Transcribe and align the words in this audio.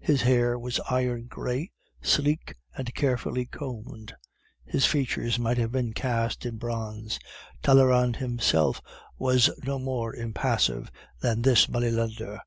His 0.00 0.20
hair 0.20 0.58
was 0.58 0.78
iron 0.90 1.28
gray, 1.28 1.70
sleek, 2.02 2.56
and 2.76 2.94
carefully 2.94 3.46
combed; 3.46 4.14
his 4.66 4.84
features 4.84 5.38
might 5.38 5.56
have 5.56 5.72
been 5.72 5.94
cast 5.94 6.44
in 6.44 6.58
bronze; 6.58 7.18
Talleyrand 7.62 8.16
himself 8.16 8.82
was 9.16 9.48
not 9.64 9.80
more 9.80 10.14
impassive 10.14 10.92
than 11.22 11.40
this 11.40 11.70
money 11.70 11.90
lender. 11.90 12.42